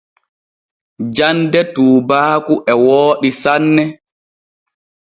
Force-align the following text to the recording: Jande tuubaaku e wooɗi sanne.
Jande 1.15 1.59
tuubaaku 1.73 2.53
e 2.71 2.73
wooɗi 2.85 3.29
sanne. 3.41 3.83